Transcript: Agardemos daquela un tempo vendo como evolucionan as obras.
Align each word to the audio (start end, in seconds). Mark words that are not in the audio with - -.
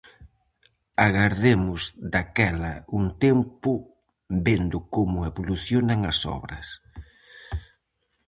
Agardemos 1.07 1.81
daquela 2.13 2.73
un 2.99 3.05
tempo 3.25 3.71
vendo 4.47 4.77
como 4.95 5.19
evolucionan 5.29 5.99
as 6.11 6.19
obras. 6.37 6.67